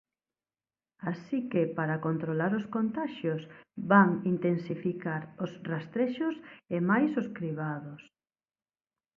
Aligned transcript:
Así 1.11 1.39
que 1.51 1.61
para 1.77 2.01
controlar 2.07 2.51
os 2.59 2.65
contaxios 2.75 3.41
van 3.91 4.09
intensificar 4.33 5.21
os 5.43 5.51
rastrexos 5.71 6.35
e 6.75 6.77
mais 6.89 7.11
os 7.21 7.27
cribados. 7.37 8.01